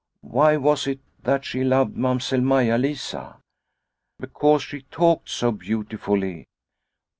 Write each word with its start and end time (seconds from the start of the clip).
Why 0.25 0.57
was 0.57 0.87
it 0.87 0.99
that 1.21 1.45
she 1.45 1.63
loved 1.63 1.95
Mamsell 1.95 2.41
Maia 2.41 2.75
Lisa?" 2.79 3.37
Because 4.19 4.63
she 4.63 4.81
talked 4.81 5.29
so 5.29 5.51
beautifully." 5.51 6.47